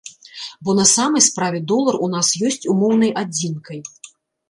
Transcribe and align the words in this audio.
Бо 0.63 0.73
на 0.79 0.85
самай 0.93 1.23
справе 1.27 1.61
долар 1.73 2.01
у 2.07 2.11
нас 2.17 2.33
ёсць 2.51 2.69
умоўнай 2.75 3.17
адзінкай. 3.25 3.79